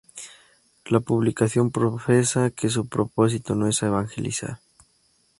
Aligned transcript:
La 0.87 0.99
publicación 0.99 1.69
profesa 1.69 2.49
que 2.49 2.69
su 2.71 2.87
propósito 2.87 3.53
no 3.53 3.67
es 3.67 3.83
evangelizar. 3.83 4.57